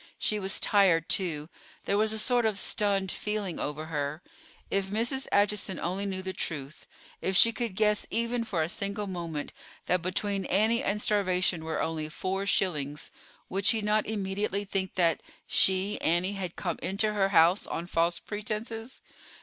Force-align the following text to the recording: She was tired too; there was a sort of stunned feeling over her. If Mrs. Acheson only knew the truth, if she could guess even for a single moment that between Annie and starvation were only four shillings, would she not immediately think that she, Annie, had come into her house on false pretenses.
She 0.17 0.39
was 0.39 0.59
tired 0.59 1.07
too; 1.09 1.47
there 1.85 1.95
was 1.95 2.11
a 2.11 2.17
sort 2.17 2.43
of 2.47 2.57
stunned 2.57 3.11
feeling 3.11 3.59
over 3.59 3.85
her. 3.85 4.23
If 4.71 4.87
Mrs. 4.87 5.27
Acheson 5.31 5.77
only 5.79 6.07
knew 6.07 6.23
the 6.23 6.33
truth, 6.33 6.87
if 7.21 7.35
she 7.37 7.51
could 7.51 7.75
guess 7.75 8.07
even 8.09 8.43
for 8.43 8.63
a 8.63 8.67
single 8.69 9.05
moment 9.05 9.53
that 9.85 10.01
between 10.01 10.45
Annie 10.45 10.81
and 10.81 10.99
starvation 10.99 11.63
were 11.63 11.79
only 11.83 12.09
four 12.09 12.47
shillings, 12.47 13.11
would 13.47 13.67
she 13.67 13.81
not 13.83 14.07
immediately 14.07 14.65
think 14.65 14.95
that 14.95 15.21
she, 15.45 16.01
Annie, 16.01 16.33
had 16.33 16.55
come 16.55 16.79
into 16.81 17.13
her 17.13 17.29
house 17.29 17.67
on 17.67 17.85
false 17.85 18.17
pretenses. 18.17 19.03